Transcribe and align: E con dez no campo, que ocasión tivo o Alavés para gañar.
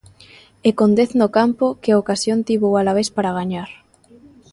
E 0.67 0.69
con 0.79 0.89
dez 0.97 1.11
no 1.19 1.27
campo, 1.37 1.65
que 1.83 1.99
ocasión 2.01 2.39
tivo 2.49 2.65
o 2.69 2.77
Alavés 2.81 3.09
para 3.15 3.35
gañar. 3.39 3.69